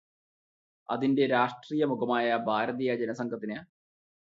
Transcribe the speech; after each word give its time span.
അതിന്റെ 0.89 1.25
രാഷ്ട്രീയമുഖമായ 1.27 2.37
ഭാരതീയ 2.47 2.95
ജനസംഘത്തിന് 2.95 3.59